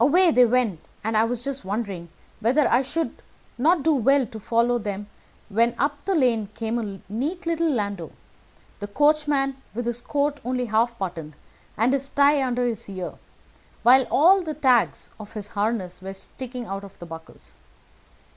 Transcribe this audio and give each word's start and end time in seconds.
"Away 0.00 0.32
they 0.32 0.44
went, 0.44 0.80
and 1.04 1.16
I 1.16 1.22
was 1.22 1.44
just 1.44 1.64
wondering 1.64 2.08
whether 2.40 2.66
I 2.68 2.82
should 2.82 3.22
not 3.56 3.84
do 3.84 3.94
well 3.94 4.26
to 4.26 4.40
follow 4.40 4.76
them, 4.80 5.06
when 5.50 5.76
up 5.78 6.04
the 6.04 6.16
lane 6.16 6.48
came 6.56 6.80
a 6.80 7.00
neat 7.08 7.46
little 7.46 7.70
landau, 7.70 8.10
the 8.80 8.88
coachman 8.88 9.56
with 9.72 9.86
his 9.86 10.00
coat 10.00 10.40
only 10.44 10.64
half 10.64 10.98
buttoned, 10.98 11.34
and 11.76 11.92
his 11.92 12.10
tie 12.10 12.42
under 12.44 12.66
his 12.66 12.88
ear, 12.88 13.14
while 13.84 14.04
all 14.10 14.42
the 14.42 14.54
tags 14.54 15.10
of 15.20 15.34
his 15.34 15.46
harness 15.50 16.02
were 16.02 16.12
sticking 16.14 16.66
out 16.66 16.82
of 16.82 16.98
the 16.98 17.06
buckles. 17.06 17.56